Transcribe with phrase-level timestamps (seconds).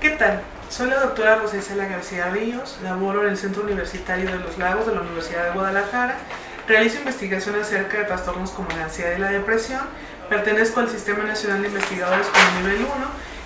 [0.00, 0.40] ¿Qué tal?
[0.70, 4.86] Soy la doctora Rosa Isela García Ríos, laboro en el Centro Universitario de los Lagos
[4.86, 6.16] de la Universidad de Guadalajara,
[6.66, 9.82] realizo investigación acerca de trastornos como la ansiedad y la depresión,
[10.30, 12.90] pertenezco al Sistema Nacional de Investigadores con nivel 1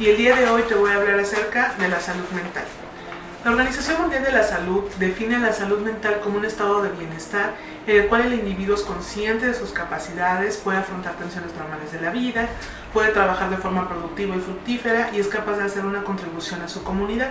[0.00, 2.64] y el día de hoy te voy a hablar acerca de la salud mental.
[3.44, 7.54] La Organización Mundial de la Salud define la salud mental como un estado de bienestar
[7.86, 12.00] en el cual el individuo es consciente de sus capacidades, puede afrontar tensiones normales de
[12.00, 12.48] la vida,
[12.92, 16.68] puede trabajar de forma productiva y fructífera y es capaz de hacer una contribución a
[16.68, 17.30] su comunidad.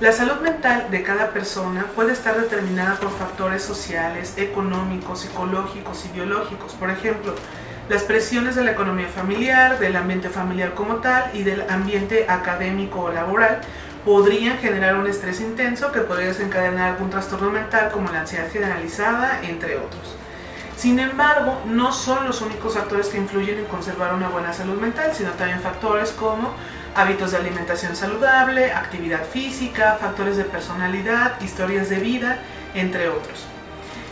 [0.00, 6.14] La salud mental de cada persona puede estar determinada por factores sociales, económicos, psicológicos y
[6.14, 6.72] biológicos.
[6.72, 7.34] Por ejemplo,
[7.90, 13.00] las presiones de la economía familiar, del ambiente familiar como tal y del ambiente académico
[13.00, 13.60] o laboral
[14.04, 19.40] podrían generar un estrés intenso que podría desencadenar algún trastorno mental como la ansiedad generalizada,
[19.42, 20.16] entre otros.
[20.76, 25.12] Sin embargo, no son los únicos factores que influyen en conservar una buena salud mental,
[25.14, 26.54] sino también factores como
[26.94, 32.38] hábitos de alimentación saludable, actividad física, factores de personalidad, historias de vida,
[32.74, 33.44] entre otros.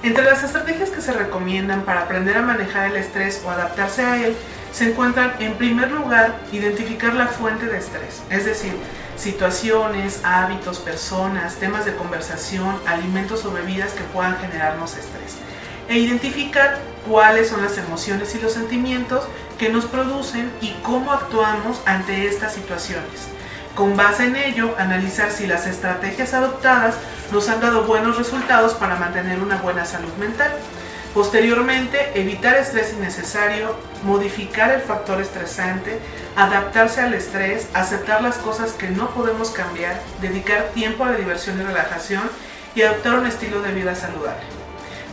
[0.03, 4.25] Entre las estrategias que se recomiendan para aprender a manejar el estrés o adaptarse a
[4.27, 4.37] él,
[4.73, 8.75] se encuentran en primer lugar identificar la fuente de estrés, es decir,
[9.17, 15.37] situaciones, hábitos, personas, temas de conversación, alimentos o bebidas que puedan generarnos estrés.
[15.89, 19.25] E identificar cuáles son las emociones y los sentimientos
[19.59, 23.29] que nos producen y cómo actuamos ante estas situaciones.
[23.75, 26.97] Con base en ello, analizar si las estrategias adoptadas
[27.33, 30.51] nos han dado buenos resultados para mantener una buena salud mental.
[31.15, 35.99] Posteriormente, evitar estrés innecesario, modificar el factor estresante,
[36.37, 41.59] adaptarse al estrés, aceptar las cosas que no podemos cambiar, dedicar tiempo a la diversión
[41.61, 42.23] y relajación
[42.75, 44.43] y adoptar un estilo de vida saludable.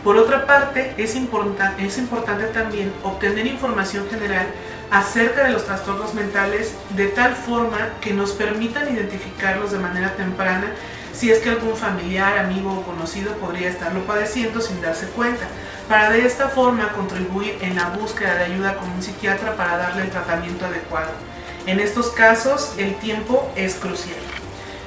[0.04, 4.46] Por otra parte, es, es importante también obtener información general
[4.92, 10.68] acerca de los trastornos mentales de tal forma que nos permitan identificarlos de manera temprana
[11.12, 15.48] si es que algún familiar, amigo o conocido podría estarlo padeciendo sin darse cuenta,
[15.88, 20.04] para de esta forma contribuir en la búsqueda de ayuda con un psiquiatra para darle
[20.04, 21.12] el tratamiento adecuado.
[21.68, 24.18] En estos casos el tiempo es crucial.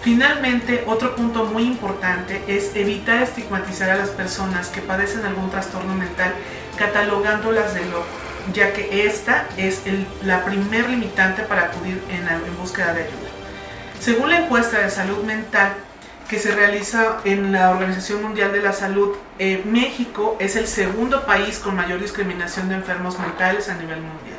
[0.03, 5.95] Finalmente, otro punto muy importante es evitar estigmatizar a las personas que padecen algún trastorno
[5.95, 6.33] mental
[6.77, 8.07] catalogándolas de loco,
[8.53, 9.83] ya que esta es
[10.23, 13.29] la primer limitante para acudir en, en búsqueda de ayuda.
[14.01, 15.75] Según la encuesta de salud mental
[16.29, 21.25] que se realiza en la Organización Mundial de la Salud, eh, México es el segundo
[21.25, 24.37] país con mayor discriminación de enfermos mentales a nivel mundial.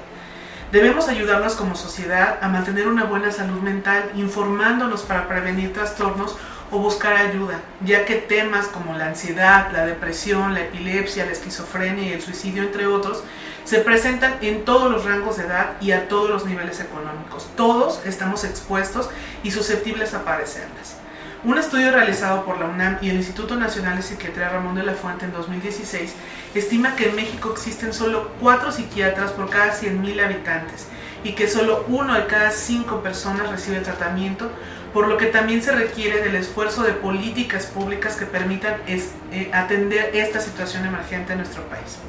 [0.71, 6.37] Debemos ayudarnos como sociedad a mantener una buena salud mental, informándonos para prevenir trastornos
[6.69, 12.07] o buscar ayuda, ya que temas como la ansiedad, la depresión, la epilepsia, la esquizofrenia
[12.07, 13.23] y el suicidio, entre otros,
[13.63, 17.49] se presentan en todos los rangos de edad y a todos los niveles económicos.
[17.55, 19.09] Todos estamos expuestos
[19.41, 20.99] y susceptibles a padecerlas.
[21.41, 24.91] Un estudio realizado por la UNAM y el Instituto Nacional de Psiquiatría Ramón de la
[24.91, 26.13] Fuente en 2016
[26.53, 30.87] estima que en México existen solo 4 psiquiatras por cada 100.000 habitantes
[31.23, 34.51] y que solo uno de cada 5 personas recibe tratamiento,
[34.93, 40.11] por lo que también se requiere del esfuerzo de políticas públicas que permitan eh, atender
[40.13, 41.99] esta situación emergente en nuestro país.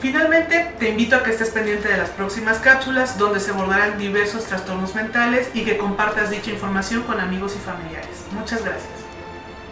[0.00, 4.44] Finalmente, te invito a que estés pendiente de las próximas cápsulas donde se abordarán diversos
[4.44, 8.24] trastornos mentales y que compartas dicha información con amigos y familiares.
[8.32, 9.07] Muchas gracias.